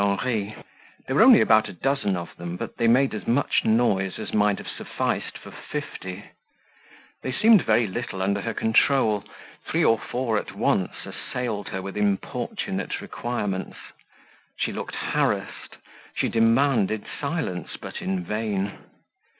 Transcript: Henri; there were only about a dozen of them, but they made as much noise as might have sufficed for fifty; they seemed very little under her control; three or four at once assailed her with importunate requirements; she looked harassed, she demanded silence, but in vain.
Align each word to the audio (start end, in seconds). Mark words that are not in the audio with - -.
Henri; 0.01 0.55
there 1.05 1.15
were 1.15 1.21
only 1.21 1.41
about 1.41 1.69
a 1.69 1.73
dozen 1.73 2.17
of 2.17 2.35
them, 2.37 2.57
but 2.57 2.77
they 2.77 2.87
made 2.87 3.13
as 3.13 3.27
much 3.27 3.63
noise 3.63 4.17
as 4.17 4.33
might 4.33 4.57
have 4.57 4.67
sufficed 4.67 5.37
for 5.37 5.51
fifty; 5.51 6.23
they 7.21 7.31
seemed 7.31 7.61
very 7.61 7.85
little 7.85 8.19
under 8.19 8.41
her 8.41 8.51
control; 8.55 9.23
three 9.63 9.85
or 9.85 9.99
four 9.99 10.39
at 10.39 10.55
once 10.55 11.05
assailed 11.05 11.67
her 11.69 11.83
with 11.83 11.95
importunate 11.95 12.99
requirements; 12.99 13.77
she 14.57 14.73
looked 14.73 14.95
harassed, 14.95 15.77
she 16.15 16.27
demanded 16.29 17.05
silence, 17.19 17.77
but 17.79 18.01
in 18.01 18.23
vain. 18.23 18.71